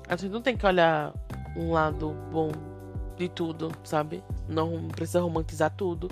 A 0.07 0.15
gente 0.17 0.31
não 0.31 0.41
tem 0.41 0.57
que 0.57 0.65
olhar 0.65 1.13
um 1.55 1.71
lado 1.71 2.13
bom 2.29 2.51
de 3.21 3.29
tudo, 3.29 3.71
sabe? 3.83 4.23
Não 4.47 4.87
precisa 4.87 5.21
romantizar 5.21 5.71
tudo. 5.71 6.09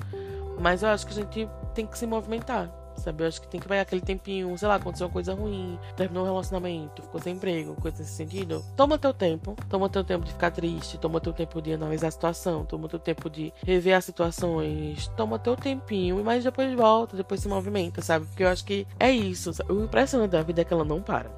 Mas 0.60 0.84
eu 0.84 0.90
acho 0.90 1.06
que 1.08 1.14
a 1.14 1.16
gente 1.16 1.50
tem 1.74 1.86
que 1.86 1.98
se 1.98 2.06
movimentar, 2.06 2.70
sabe? 2.98 3.24
Eu 3.24 3.28
acho 3.28 3.42
que 3.42 3.48
tem 3.48 3.60
que 3.60 3.68
pegar 3.68 3.82
aquele 3.82 4.02
tempinho, 4.02 4.56
sei 4.58 4.68
lá, 4.68 4.76
aconteceu 4.76 5.08
uma 5.08 5.14
coisa 5.14 5.34
ruim, 5.34 5.80
terminou 5.96 6.24
um 6.24 6.28
relacionamento, 6.28 7.02
ficou 7.02 7.22
sem 7.22 7.36
emprego, 7.36 7.76
coisa 7.76 8.00
nesse 8.00 8.12
sentido. 8.12 8.64
Toma 8.76 8.98
teu 9.00 9.14
tempo, 9.14 9.56
toma 9.70 9.90
teu 9.90 10.04
tempo 10.04 10.26
de 10.26 10.34
ficar 10.34 10.52
triste, 10.52 10.98
toma 10.98 11.22
teu 11.22 11.32
tempo 11.32 11.62
de 11.62 11.74
analisar 11.74 12.10
a 12.10 12.12
situação, 12.12 12.66
toma 12.66 12.90
teu 12.90 13.00
tempo 13.00 13.30
de 13.30 13.54
rever 13.66 13.96
as 13.96 14.06
situações, 14.06 15.08
toma 15.16 15.40
teu 15.40 15.56
tempinho, 15.56 16.22
mas 16.24 16.44
depois 16.44 16.74
volta, 16.76 17.16
depois 17.16 17.40
se 17.40 17.48
movimenta, 17.48 18.02
sabe? 18.02 18.26
Porque 18.26 18.44
eu 18.44 18.50
acho 18.50 18.66
que 18.66 18.86
é 19.00 19.10
isso. 19.10 19.52
O 19.70 19.86
impressionante 19.86 20.32
da 20.32 20.44
vida 20.44 20.62
é 20.62 20.66
que 20.66 20.74
ela 20.74 20.86
não 20.86 21.02
para. 21.02 21.32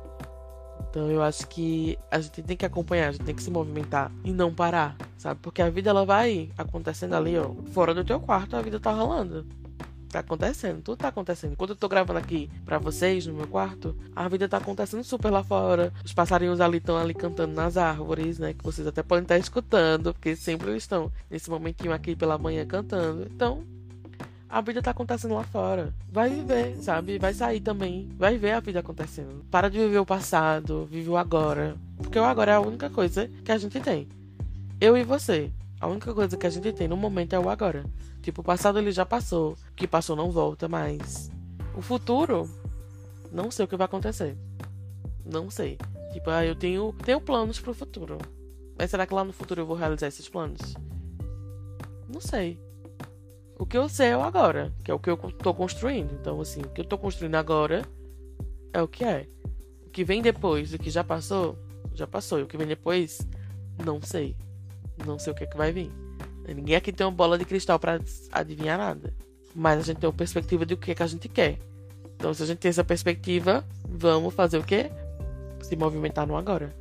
Então 0.91 1.09
eu 1.09 1.23
acho 1.23 1.47
que 1.47 1.97
a 2.11 2.19
gente 2.19 2.43
tem 2.43 2.57
que 2.57 2.65
acompanhar, 2.65 3.07
a 3.07 3.11
gente 3.13 3.23
tem 3.23 3.33
que 3.33 3.41
se 3.41 3.49
movimentar 3.49 4.11
e 4.25 4.31
não 4.33 4.53
parar, 4.53 4.97
sabe? 5.17 5.39
Porque 5.41 5.61
a 5.61 5.69
vida 5.69 5.89
ela 5.89 6.05
vai 6.05 6.49
acontecendo 6.57 7.15
ali, 7.15 7.37
ó, 7.37 7.53
fora 7.71 7.93
do 7.93 8.03
teu 8.03 8.19
quarto, 8.19 8.57
a 8.57 8.61
vida 8.61 8.77
tá 8.77 8.91
rolando. 8.91 9.47
Tá 10.09 10.19
acontecendo, 10.19 10.81
tudo 10.81 10.97
tá 10.97 11.07
acontecendo. 11.07 11.53
Enquanto 11.53 11.69
eu 11.69 11.75
tô 11.77 11.87
gravando 11.87 12.19
aqui 12.19 12.49
pra 12.65 12.77
vocês 12.77 13.25
no 13.25 13.33
meu 13.33 13.47
quarto, 13.47 13.95
a 14.13 14.27
vida 14.27 14.49
tá 14.49 14.57
acontecendo 14.57 15.01
super 15.05 15.29
lá 15.29 15.41
fora. 15.41 15.93
Os 16.03 16.13
passarinhos 16.13 16.59
ali 16.59 16.79
estão 16.79 16.97
ali 16.97 17.13
cantando 17.13 17.53
nas 17.53 17.77
árvores, 17.77 18.37
né? 18.37 18.53
Que 18.53 18.61
vocês 18.61 18.85
até 18.85 19.01
podem 19.01 19.23
estar 19.23 19.37
escutando, 19.37 20.13
porque 20.13 20.35
sempre 20.35 20.71
eles 20.71 20.83
estão 20.83 21.09
nesse 21.29 21.49
momentinho 21.49 21.93
aqui 21.93 22.13
pela 22.13 22.37
manhã 22.37 22.65
cantando. 22.65 23.25
Então, 23.33 23.63
a 24.51 24.59
vida 24.59 24.81
tá 24.81 24.91
acontecendo 24.91 25.33
lá 25.33 25.43
fora. 25.43 25.93
Vai 26.11 26.29
viver, 26.29 26.75
sabe? 26.81 27.17
Vai 27.17 27.33
sair 27.33 27.61
também. 27.61 28.09
Vai 28.17 28.37
ver 28.37 28.51
a 28.51 28.59
vida 28.59 28.81
acontecendo. 28.81 29.45
Para 29.49 29.69
de 29.69 29.79
viver 29.79 29.99
o 29.99 30.05
passado, 30.05 30.85
vive 30.91 31.09
o 31.09 31.15
agora. 31.15 31.77
Porque 31.95 32.19
o 32.19 32.23
agora 32.25 32.51
é 32.51 32.55
a 32.55 32.59
única 32.59 32.89
coisa 32.89 33.29
que 33.45 33.51
a 33.51 33.57
gente 33.57 33.79
tem. 33.79 34.09
Eu 34.79 34.97
e 34.97 35.05
você. 35.05 35.49
A 35.79 35.87
única 35.87 36.13
coisa 36.13 36.35
que 36.35 36.45
a 36.45 36.49
gente 36.49 36.73
tem 36.73 36.85
no 36.85 36.97
momento 36.97 37.33
é 37.33 37.39
o 37.39 37.49
agora. 37.49 37.85
Tipo, 38.21 38.41
o 38.41 38.43
passado 38.43 38.77
ele 38.77 38.91
já 38.91 39.05
passou. 39.05 39.53
O 39.53 39.75
que 39.75 39.87
passou 39.87 40.17
não 40.17 40.31
volta 40.31 40.67
mais. 40.67 41.31
O 41.73 41.81
futuro, 41.81 42.49
não 43.31 43.49
sei 43.49 43.63
o 43.63 43.67
que 43.69 43.77
vai 43.77 43.85
acontecer. 43.85 44.35
Não 45.25 45.49
sei. 45.49 45.77
Tipo, 46.11 46.29
ah, 46.29 46.45
eu 46.45 46.55
tenho, 46.55 46.93
tenho 47.05 47.21
planos 47.21 47.57
pro 47.57 47.73
futuro. 47.73 48.17
Mas 48.77 48.91
será 48.91 49.05
que 49.05 49.13
lá 49.13 49.23
no 49.23 49.31
futuro 49.31 49.61
eu 49.61 49.65
vou 49.65 49.77
realizar 49.77 50.07
esses 50.07 50.27
planos? 50.27 50.75
Não 52.09 52.19
sei. 52.19 52.59
O 53.61 53.65
que 53.67 53.77
eu 53.77 53.87
sei 53.87 54.07
é 54.07 54.13
agora, 54.13 54.73
que 54.83 54.89
é 54.89 54.93
o 54.93 54.97
que 54.97 55.07
eu 55.07 55.15
tô 55.17 55.53
construindo. 55.53 56.11
Então, 56.19 56.41
assim, 56.41 56.61
o 56.61 56.69
que 56.69 56.81
eu 56.81 56.85
tô 56.85 56.97
construindo 56.97 57.35
agora 57.35 57.83
é 58.73 58.81
o 58.81 58.87
que 58.87 59.03
é. 59.03 59.27
O 59.85 59.91
que 59.91 60.03
vem 60.03 60.19
depois, 60.19 60.73
o 60.73 60.79
que 60.79 60.89
já 60.89 61.03
passou, 61.03 61.55
já 61.93 62.07
passou. 62.07 62.39
E 62.39 62.41
o 62.41 62.47
que 62.47 62.57
vem 62.57 62.65
depois, 62.65 63.19
não 63.85 64.01
sei. 64.01 64.35
Não 65.05 65.19
sei 65.19 65.31
o 65.31 65.35
que 65.35 65.43
é 65.43 65.45
que 65.45 65.55
vai 65.55 65.71
vir. 65.71 65.91
Ninguém 66.47 66.75
aqui 66.75 66.91
tem 66.91 67.05
uma 67.05 67.11
bola 67.11 67.37
de 67.37 67.45
cristal 67.45 67.77
para 67.77 68.01
adivinhar 68.31 68.79
nada. 68.79 69.13
Mas 69.53 69.77
a 69.77 69.83
gente 69.83 69.99
tem 69.99 70.09
uma 70.09 70.15
perspectiva 70.15 70.65
de 70.65 70.73
o 70.73 70.77
que 70.77 70.89
é 70.89 70.95
que 70.95 71.03
a 71.03 71.07
gente 71.07 71.29
quer. 71.29 71.59
Então, 72.15 72.33
se 72.33 72.41
a 72.41 72.47
gente 72.47 72.57
tem 72.57 72.69
essa 72.69 72.83
perspectiva, 72.83 73.63
vamos 73.87 74.33
fazer 74.33 74.57
o 74.57 74.63
quê? 74.63 74.89
Se 75.61 75.75
movimentar 75.75 76.25
no 76.25 76.35
agora. 76.35 76.80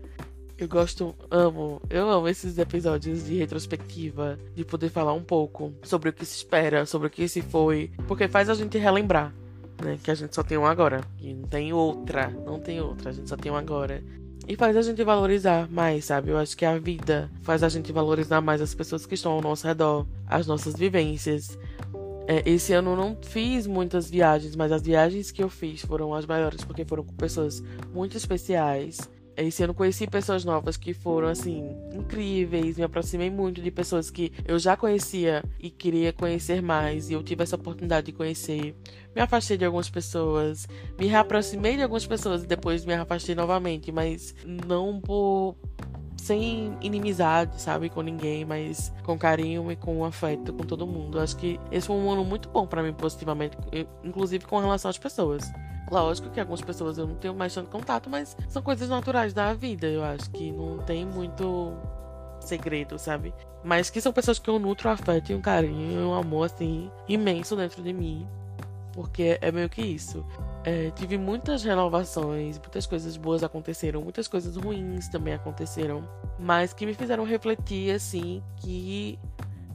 Eu 0.61 0.69
gosto, 0.69 1.15
amo, 1.31 1.81
eu 1.89 2.07
amo 2.07 2.29
esses 2.29 2.59
episódios 2.59 3.25
de 3.25 3.35
retrospectiva, 3.35 4.39
de 4.55 4.63
poder 4.63 4.91
falar 4.91 5.15
um 5.15 5.23
pouco 5.23 5.73
sobre 5.83 6.11
o 6.11 6.13
que 6.13 6.23
se 6.23 6.37
espera, 6.37 6.85
sobre 6.85 7.09
o 7.09 7.11
que 7.11 7.27
se 7.27 7.41
foi, 7.41 7.91
porque 8.07 8.29
faz 8.29 8.51
a 8.51 8.53
gente 8.53 8.77
relembrar, 8.77 9.33
né? 9.83 9.99
Que 10.05 10.11
a 10.11 10.15
gente 10.15 10.35
só 10.35 10.43
tem 10.43 10.59
um 10.59 10.67
agora, 10.67 11.01
que 11.17 11.33
não 11.33 11.49
tem 11.49 11.73
outra, 11.73 12.29
não 12.45 12.61
tem 12.61 12.79
outra, 12.79 13.09
a 13.09 13.13
gente 13.15 13.27
só 13.27 13.39
tem 13.39 13.51
um 13.51 13.57
agora. 13.57 14.05
E 14.47 14.55
faz 14.55 14.77
a 14.77 14.83
gente 14.83 15.03
valorizar 15.03 15.67
mais, 15.71 16.05
sabe? 16.05 16.29
Eu 16.29 16.37
acho 16.37 16.55
que 16.55 16.67
a 16.67 16.79
vida 16.79 17.31
faz 17.41 17.63
a 17.63 17.69
gente 17.71 17.91
valorizar 17.91 18.43
mais 18.43 18.61
as 18.61 18.75
pessoas 18.75 19.07
que 19.07 19.15
estão 19.15 19.33
ao 19.33 19.41
nosso 19.41 19.67
redor, 19.67 20.07
as 20.27 20.47
nossas 20.47 20.75
vivências. 20.75 21.59
É, 22.29 22.43
esse 22.45 22.75
ano 22.75 22.91
eu 22.91 22.97
não 22.97 23.17
fiz 23.23 23.67
muitas 23.67 24.11
viagens, 24.11 24.55
mas 24.55 24.71
as 24.73 24.83
viagens 24.83 25.31
que 25.31 25.43
eu 25.43 25.49
fiz 25.49 25.81
foram 25.81 26.15
as 26.15 26.27
maiores 26.27 26.63
porque 26.63 26.85
foram 26.85 27.03
com 27.03 27.15
pessoas 27.15 27.65
muito 27.95 28.15
especiais 28.15 29.09
esse 29.37 29.63
ano 29.63 29.73
conheci 29.73 30.07
pessoas 30.07 30.45
novas 30.45 30.77
que 30.77 30.93
foram, 30.93 31.29
assim, 31.29 31.65
incríveis. 31.93 32.77
Me 32.77 32.85
aproximei 32.85 33.31
muito 33.31 33.61
de 33.61 33.71
pessoas 33.71 34.11
que 34.11 34.33
eu 34.47 34.59
já 34.59 34.77
conhecia 34.77 35.43
e 35.59 35.71
queria 35.71 36.13
conhecer 36.13 36.61
mais. 36.61 37.11
E 37.11 37.15
eu 37.15 37.23
tive 37.23 37.43
essa 37.43 37.57
oportunidade 37.57 38.07
de 38.07 38.13
conhecer. 38.13 38.75
Me 39.15 39.23
afastei 39.23 39.57
de 39.57 39.65
algumas 39.65 39.89
pessoas. 39.89 40.69
Me 40.99 41.07
reaproximei 41.07 41.77
de 41.77 41.83
algumas 41.83 42.07
pessoas 42.07 42.45
e 42.45 42.47
depois 42.47 42.85
me 42.85 42.95
afastei 42.95 43.35
novamente. 43.35 43.91
Mas 43.91 44.35
não 44.45 45.01
por. 45.01 45.57
Sem 46.17 46.77
inimizade, 46.83 47.63
sabe, 47.63 47.89
com 47.89 48.03
ninguém, 48.03 48.45
mas 48.45 48.93
com 49.05 49.19
carinho 49.19 49.73
e 49.73 49.77
com 49.77 50.05
afeto 50.05 50.53
com 50.53 50.65
todo 50.65 50.87
mundo. 50.87 51.19
Acho 51.19 51.35
que 51.35 51.59
esse 51.73 51.87
foi 51.87 51.97
um 51.97 52.11
ano 52.11 52.23
muito 52.27 52.47
bom 52.51 52.67
para 52.67 52.83
mim, 52.83 52.93
positivamente, 52.93 53.57
inclusive 54.05 54.45
com 54.45 54.61
relação 54.61 54.91
às 54.91 54.99
pessoas. 54.99 55.51
Lógico 55.91 56.31
que 56.31 56.39
algumas 56.39 56.61
pessoas 56.61 56.99
eu 56.99 57.07
não 57.07 57.17
tenho 57.17 57.35
mais 57.35 57.53
tanto 57.53 57.69
contato, 57.69 58.09
mas 58.09 58.37
são 58.49 58.63
coisas 58.63 58.89
naturais 58.89 59.33
da 59.33 59.53
vida. 59.53 59.89
Eu 59.89 60.05
acho 60.05 60.31
que 60.31 60.53
não 60.53 60.79
tem 60.79 61.05
muito 61.05 61.73
segredo, 62.41 62.99
sabe? 62.99 63.35
Mas 63.65 63.91
que 63.91 64.01
são 64.01 64.13
pessoas 64.13 64.39
que 64.39 64.49
eu 64.49 64.59
nutro 64.59 64.89
afeto 64.89 65.33
e 65.33 65.35
um 65.35 65.41
carinho 65.41 66.01
e 66.01 66.05
um 66.05 66.15
amor, 66.15 66.47
assim, 66.47 66.91
imenso 67.09 67.57
dentro 67.57 67.83
de 67.83 67.93
mim. 67.93 68.27
Porque 68.93 69.39
é 69.41 69.51
meio 69.51 69.69
que 69.69 69.83
isso. 69.83 70.25
É, 70.65 70.91
tive 70.91 71.19
muitas 71.19 71.65
renovações, 71.65 72.59
muitas 72.59 72.87
coisas 72.87 73.17
boas 73.17 73.43
aconteceram, 73.43 74.03
muitas 74.03 74.29
coisas 74.29 74.57
ruins 74.57 75.09
também 75.09 75.35
aconteceram, 75.35 76.07
mas 76.39 76.73
que 76.73 76.87
me 76.87 76.95
fizeram 76.95 77.25
refletir, 77.25 77.95
assim, 77.95 78.43
que 78.59 79.19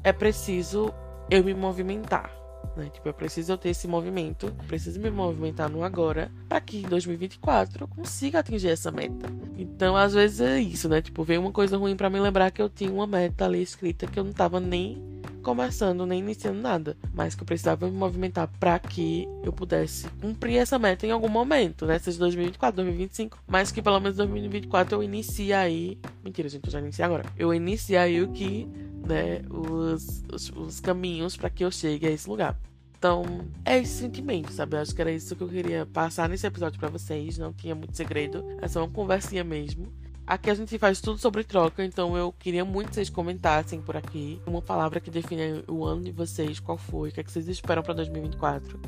é 0.03 0.13
preciso 0.13 0.93
eu 1.29 1.43
me 1.43 1.53
movimentar 1.53 2.44
né? 2.75 2.89
Tipo, 2.89 3.10
eu 3.10 3.13
preciso 3.13 3.57
ter 3.57 3.69
esse 3.69 3.88
movimento, 3.88 4.51
preciso 4.67 5.00
me 5.00 5.10
movimentar 5.10 5.69
no 5.69 5.84
agora 5.84 6.31
para 6.48 6.62
que 6.62 6.77
em 6.77 6.84
2024 6.84 7.84
eu 7.84 7.88
consiga 7.88 8.39
atingir 8.39 8.69
essa 8.69 8.91
meta. 8.91 9.27
Então, 9.57 9.95
às 9.95 10.13
vezes 10.13 10.41
é 10.41 10.60
isso, 10.60 10.89
né? 10.89 11.01
Tipo, 11.01 11.24
veio 11.24 11.41
uma 11.41 11.51
coisa 11.51 11.77
ruim 11.77 11.95
para 11.95 12.10
me 12.10 12.19
lembrar 12.19 12.51
que 12.51 12.62
eu 12.62 12.69
tinha 12.69 12.91
uma 12.91 13.07
meta 13.07 13.45
ali 13.45 13.62
escrita 13.62 14.07
que 14.07 14.19
eu 14.19 14.24
não 14.24 14.34
tava 14.34 14.60
nem 14.60 15.14
começando, 15.45 16.07
nem 16.07 16.19
iniciando 16.19 16.59
nada, 16.59 16.97
mas 17.13 17.35
que 17.35 17.43
eu 17.43 17.45
precisava 17.45 17.85
me 17.85 17.95
movimentar 17.95 18.49
para 18.59 18.79
que 18.79 19.27
eu 19.43 19.53
pudesse 19.53 20.09
cumprir 20.19 20.57
essa 20.57 20.79
meta 20.79 21.05
em 21.05 21.11
algum 21.11 21.29
momento, 21.29 21.85
né? 21.85 21.99
Seja 21.99 22.17
2024, 22.17 22.77
2025, 22.77 23.37
mas 23.47 23.71
que 23.71 23.79
pelo 23.79 23.99
menos 23.99 24.17
2024 24.17 24.95
eu 24.95 25.03
inicie 25.03 25.53
aí. 25.53 25.99
Mentira, 26.23 26.49
gente, 26.49 26.65
eu 26.65 26.71
já 26.71 26.79
iniciei 26.79 27.05
agora. 27.05 27.23
Eu 27.37 27.53
inicie 27.53 27.95
aí 27.95 28.23
o 28.23 28.29
que 28.29 28.67
né, 29.07 29.43
os, 29.51 30.23
os, 30.33 30.49
os 30.49 30.79
caminhos 30.79 31.37
para 31.37 31.51
que 31.51 31.63
eu 31.63 31.69
chegue 31.69 32.07
a 32.07 32.09
esse 32.09 32.27
lugar. 32.27 32.57
Então, 32.97 33.23
é 33.63 33.77
esse 33.77 33.99
sentimento, 33.99 34.51
sabe? 34.51 34.75
Eu 34.75 34.81
acho 34.81 34.95
que 34.95 35.01
era 35.01 35.11
isso 35.11 35.35
que 35.35 35.43
eu 35.43 35.47
queria 35.47 35.85
passar 35.85 36.27
nesse 36.27 36.47
episódio 36.47 36.79
para 36.79 36.89
vocês. 36.89 37.37
Não 37.37 37.53
tinha 37.53 37.75
muito 37.75 37.95
segredo, 37.95 38.43
é 38.59 38.67
só 38.67 38.79
uma 38.83 38.89
conversinha 38.89 39.43
mesmo. 39.43 39.93
Aqui 40.27 40.50
a 40.50 40.55
gente 40.55 40.79
faz 40.79 41.00
tudo 41.00 41.20
sobre 41.20 41.44
troca, 41.44 41.86
então 41.86 42.17
eu 42.17 42.32
queria 42.32 42.65
muito 42.65 42.89
que 42.89 42.96
vocês 42.96 43.12
comentassem 43.12 43.79
por 43.79 43.96
aqui 43.96 44.41
uma 44.48 44.60
palavra 44.60 45.00
que 45.00 45.12
define 45.12 45.63
o 45.67 45.86
ano 45.86 46.01
de 46.01 46.12
vocês, 46.12 46.60
qual 46.60 46.79
foi, 46.79 47.10
o 47.10 47.12
que, 47.12 47.20
é 47.20 47.24
que 47.24 47.32
vocês 47.32 47.48
esperam 47.48 47.84
para 47.84 47.94
2024. 47.94 48.79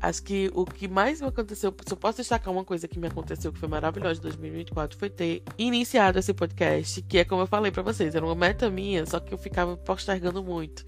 Acho 0.00 0.22
que 0.22 0.50
o 0.54 0.64
que 0.64 0.88
mais 0.88 1.20
me 1.20 1.28
aconteceu, 1.28 1.74
se 1.84 1.92
eu 1.92 1.96
posso 1.96 2.18
destacar 2.18 2.52
uma 2.52 2.64
coisa 2.64 2.88
que 2.88 2.98
me 2.98 3.06
aconteceu 3.06 3.52
que 3.52 3.58
foi 3.58 3.68
maravilhosa 3.68 4.18
em 4.18 4.22
2024, 4.22 4.98
foi 4.98 5.10
ter 5.10 5.42
iniciado 5.58 6.18
esse 6.18 6.32
podcast, 6.32 7.02
que 7.02 7.18
é 7.18 7.24
como 7.24 7.42
eu 7.42 7.46
falei 7.46 7.70
para 7.70 7.82
vocês, 7.82 8.14
era 8.14 8.24
uma 8.24 8.34
meta 8.34 8.70
minha, 8.70 9.04
só 9.04 9.20
que 9.20 9.34
eu 9.34 9.38
ficava 9.38 9.76
postergando 9.76 10.42
muito. 10.42 10.84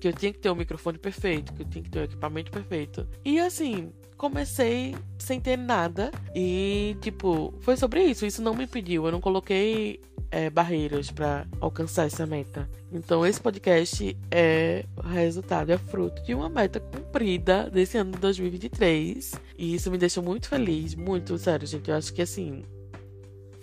Que 0.00 0.08
eu 0.08 0.12
tinha 0.12 0.32
que 0.32 0.38
ter 0.40 0.50
o 0.50 0.56
microfone 0.56 0.98
perfeito, 0.98 1.52
que 1.52 1.62
eu 1.62 1.66
tinha 1.66 1.84
que 1.84 1.90
ter 1.90 2.00
o 2.00 2.04
equipamento 2.04 2.50
perfeito. 2.50 3.06
E 3.24 3.38
assim, 3.38 3.92
comecei 4.16 4.94
sem 5.18 5.40
ter 5.40 5.56
nada. 5.56 6.10
E, 6.34 6.96
tipo, 7.00 7.54
foi 7.60 7.76
sobre 7.76 8.02
isso. 8.04 8.26
Isso 8.26 8.42
não 8.42 8.54
me 8.54 8.64
impediu. 8.64 9.06
Eu 9.06 9.12
não 9.12 9.20
coloquei 9.20 10.00
é, 10.30 10.50
barreiras 10.50 11.10
para 11.10 11.46
alcançar 11.60 12.06
essa 12.06 12.26
meta. 12.26 12.68
Então, 12.92 13.24
esse 13.24 13.40
podcast 13.40 14.16
é 14.30 14.84
resultado, 15.04 15.70
é 15.70 15.78
fruto 15.78 16.22
de 16.22 16.34
uma 16.34 16.48
meta 16.48 16.80
cumprida 16.80 17.70
desse 17.70 17.96
ano 17.96 18.12
de 18.12 18.18
2023. 18.18 19.32
E 19.56 19.74
isso 19.74 19.90
me 19.90 19.98
deixa 19.98 20.20
muito 20.20 20.48
feliz, 20.48 20.94
muito 20.94 21.38
sério, 21.38 21.66
gente. 21.66 21.88
Eu 21.88 21.96
acho 21.96 22.12
que 22.12 22.22
assim, 22.22 22.64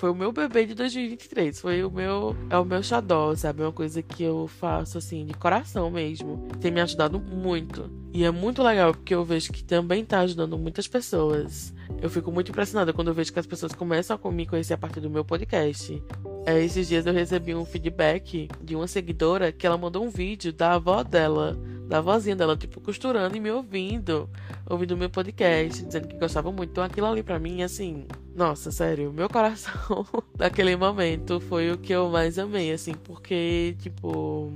foi 0.02 0.10
o 0.10 0.16
meu 0.16 0.32
bebê 0.32 0.66
de 0.66 0.74
2023. 0.74 1.60
Foi 1.60 1.84
o 1.84 1.92
meu. 1.92 2.36
É 2.50 2.58
o 2.58 2.66
meu 2.66 2.82
xadó, 2.82 3.36
sabe? 3.36 3.62
É 3.62 3.66
uma 3.66 3.72
coisa 3.72 4.02
que 4.02 4.24
eu 4.24 4.48
faço 4.48 4.98
assim, 4.98 5.28
de 5.28 5.36
coração 5.36 5.92
mesmo. 5.92 6.48
Tem 6.60 6.72
me 6.72 6.82
ajudado 6.82 7.20
muito. 7.20 7.88
E 8.12 8.26
é 8.26 8.32
muito 8.32 8.64
legal 8.64 8.96
porque 8.96 9.14
eu 9.14 9.24
vejo 9.24 9.54
que 9.54 9.64
também 9.64 10.04
tá 10.04 10.22
ajudando 10.22 10.58
muitas 10.58 10.88
pessoas. 10.88 11.72
Eu 12.02 12.10
fico 12.10 12.32
muito 12.32 12.50
impressionada 12.50 12.92
quando 12.92 13.10
eu 13.10 13.14
vejo 13.14 13.32
que 13.32 13.38
as 13.38 13.46
pessoas 13.46 13.74
começam 13.74 14.20
a 14.22 14.32
me 14.32 14.48
conhecer 14.48 14.74
a 14.74 14.78
partir 14.78 15.02
do 15.02 15.10
meu 15.10 15.24
podcast. 15.24 16.02
É, 16.48 16.60
esses 16.60 16.88
dias 16.88 17.06
eu 17.06 17.14
recebi 17.14 17.54
um 17.54 17.64
feedback 17.64 18.50
de 18.60 18.76
uma 18.76 18.88
seguidora 18.88 19.52
que 19.52 19.68
ela 19.68 19.78
mandou 19.78 20.04
um 20.04 20.10
vídeo 20.10 20.52
da 20.52 20.74
avó 20.74 21.04
dela, 21.04 21.56
da 21.88 22.00
avózinha 22.00 22.36
dela, 22.36 22.58
tipo, 22.58 22.82
costurando 22.82 23.38
e 23.38 23.40
me 23.40 23.52
ouvindo, 23.52 24.28
ouvindo 24.72 24.96
meu 24.96 25.10
podcast, 25.10 25.86
dizendo 25.86 26.08
que 26.08 26.18
gostava 26.18 26.52
muito. 26.52 26.72
Então 26.72 26.84
aquilo 26.84 27.08
ali 27.08 27.22
pra 27.22 27.38
mim, 27.38 27.62
assim, 27.62 28.08
nossa, 28.34 28.72
sério, 28.72 29.12
meu 29.12 29.30
coração 29.30 30.06
naquele 30.40 30.76
momento 30.76 31.40
foi 31.42 31.72
o 31.72 31.78
que 31.78 31.94
eu 31.94 32.10
mais 32.10 32.40
amei, 32.40 32.72
assim, 32.72 32.94
porque, 32.94 33.76
tipo. 33.80 34.54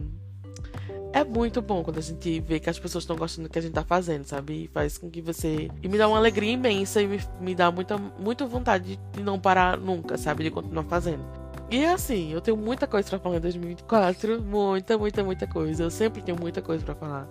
É 1.12 1.24
muito 1.24 1.62
bom 1.62 1.82
quando 1.82 1.98
a 1.98 2.02
gente 2.02 2.42
vê 2.42 2.60
que 2.60 2.70
as 2.70 2.78
pessoas 2.78 3.06
estão 3.06 3.16
gostando 3.16 3.48
do 3.48 3.52
que 3.52 3.58
a 3.58 3.62
gente 3.62 3.72
tá 3.72 3.86
fazendo, 3.86 4.26
sabe? 4.26 4.66
E 4.66 4.68
faz 4.68 4.98
com 4.98 5.10
que 5.10 5.22
você. 5.22 5.70
E 5.82 5.88
me 5.88 5.98
dá 5.98 6.10
uma 6.10 6.18
alegria 6.18 6.52
imensa 6.52 7.02
e 7.02 7.08
me, 7.08 7.20
me 7.40 7.56
dá 7.56 7.72
muita, 7.72 7.98
muita 7.98 8.46
vontade 8.46 9.00
de 9.14 9.24
não 9.24 9.40
parar 9.40 9.78
nunca, 9.78 10.18
sabe? 10.18 10.44
De 10.44 10.52
continuar 10.52 10.84
fazendo. 10.84 11.24
E 11.72 11.86
assim, 11.86 12.32
eu 12.32 12.42
tenho 12.42 12.58
muita 12.58 12.86
coisa 12.86 13.10
para 13.10 13.20
falar 13.20 13.38
em 13.38 13.40
2024. 13.40 14.42
Muita, 14.42 14.98
muita, 14.98 15.24
muita 15.24 15.48
coisa. 15.48 15.84
Eu 15.84 15.90
sempre 15.90 16.22
tenho 16.22 16.38
muita 16.38 16.62
coisa 16.62 16.84
para 16.84 16.96
falar. 16.96 17.28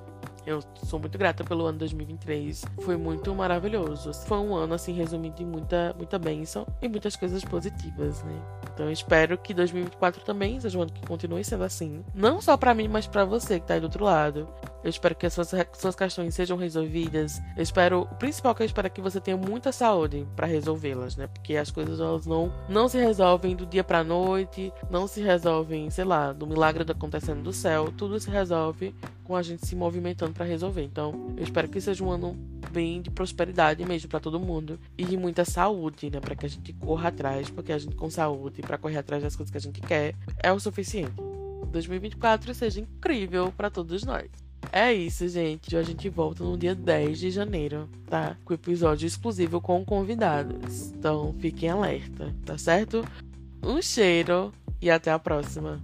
Eu 0.46 0.60
sou 0.84 0.98
muito 0.98 1.16
grata 1.16 1.42
pelo 1.42 1.64
ano 1.64 1.78
2023. 1.78 2.64
Foi 2.82 2.96
muito 2.96 3.34
maravilhoso. 3.34 4.12
Foi 4.26 4.38
um 4.38 4.54
ano, 4.54 4.74
assim, 4.74 4.92
resumido 4.92 5.36
de 5.36 5.44
muita, 5.44 5.94
muita 5.96 6.18
bênção 6.18 6.66
e 6.82 6.88
muitas 6.88 7.16
coisas 7.16 7.44
positivas, 7.44 8.22
né? 8.22 8.34
Então 8.72 8.86
eu 8.86 8.92
espero 8.92 9.38
que 9.38 9.54
2024 9.54 10.22
também 10.24 10.60
seja 10.60 10.78
um 10.78 10.82
ano 10.82 10.92
que 10.92 11.06
continue 11.06 11.44
sendo 11.44 11.64
assim. 11.64 12.04
Não 12.14 12.40
só 12.40 12.56
para 12.56 12.74
mim, 12.74 12.88
mas 12.88 13.06
para 13.06 13.24
você 13.24 13.58
que 13.58 13.66
tá 13.66 13.74
aí 13.74 13.80
do 13.80 13.84
outro 13.84 14.04
lado. 14.04 14.48
Eu 14.84 14.90
espero 14.90 15.14
que 15.14 15.24
as 15.24 15.32
suas, 15.32 15.50
suas 15.72 15.96
questões 15.96 16.34
sejam 16.34 16.58
resolvidas. 16.58 17.40
Eu 17.56 17.62
espero, 17.62 18.02
o 18.02 18.14
principal 18.16 18.54
que 18.54 18.62
eu 18.62 18.66
espero 18.66 18.86
é 18.86 18.90
que 18.90 19.00
você 19.00 19.18
tenha 19.18 19.34
muita 19.34 19.72
saúde 19.72 20.26
para 20.36 20.46
resolvê-las, 20.46 21.16
né? 21.16 21.26
Porque 21.26 21.56
as 21.56 21.70
coisas 21.70 21.98
elas 21.98 22.26
não, 22.26 22.52
não 22.68 22.86
se 22.86 22.98
resolvem 22.98 23.56
do 23.56 23.64
dia 23.64 23.82
pra 23.82 24.04
noite, 24.04 24.70
não 24.90 25.06
se 25.06 25.22
resolvem, 25.22 25.88
sei 25.88 26.04
lá, 26.04 26.34
do 26.34 26.46
milagre 26.46 26.84
acontecendo 26.86 27.42
do 27.42 27.52
céu. 27.52 27.90
Tudo 27.96 28.20
se 28.20 28.28
resolve 28.28 28.94
com 29.24 29.34
a 29.34 29.40
gente 29.40 29.66
se 29.66 29.74
movimentando 29.74 30.34
para 30.34 30.44
resolver. 30.44 30.82
Então, 30.82 31.32
eu 31.34 31.42
espero 31.42 31.66
que 31.66 31.80
seja 31.80 32.04
um 32.04 32.10
ano 32.10 32.36
bem 32.70 33.00
de 33.00 33.10
prosperidade 33.10 33.82
mesmo 33.86 34.10
para 34.10 34.20
todo 34.20 34.38
mundo 34.38 34.78
e 34.98 35.04
de 35.06 35.16
muita 35.16 35.46
saúde, 35.46 36.10
né, 36.10 36.20
para 36.20 36.36
que 36.36 36.44
a 36.44 36.48
gente 36.48 36.74
corra 36.74 37.08
atrás, 37.08 37.48
porque 37.48 37.72
a 37.72 37.78
gente 37.78 37.96
com 37.96 38.10
saúde 38.10 38.60
para 38.60 38.76
correr 38.76 38.98
atrás 38.98 39.22
das 39.22 39.34
coisas 39.34 39.50
que 39.50 39.56
a 39.56 39.60
gente 39.60 39.80
quer 39.80 40.14
é 40.42 40.52
o 40.52 40.60
suficiente. 40.60 41.14
2024 41.72 42.54
seja 42.54 42.80
incrível 42.80 43.52
para 43.56 43.70
todos 43.70 44.04
nós. 44.04 44.43
É 44.72 44.92
isso, 44.92 45.28
gente. 45.28 45.76
A 45.76 45.82
gente 45.82 46.08
volta 46.08 46.42
no 46.44 46.56
dia 46.56 46.74
10 46.74 47.18
de 47.18 47.30
janeiro, 47.30 47.88
tá? 48.06 48.36
Com 48.44 48.54
episódio 48.54 49.06
exclusivo 49.06 49.60
com 49.60 49.84
convidados. 49.84 50.92
Então 50.92 51.34
fiquem 51.38 51.70
alerta, 51.70 52.34
tá 52.44 52.58
certo? 52.58 53.04
Um 53.62 53.80
cheiro 53.80 54.52
e 54.80 54.90
até 54.90 55.10
a 55.10 55.18
próxima. 55.18 55.80